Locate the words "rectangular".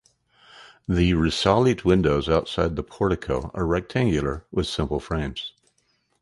3.67-4.47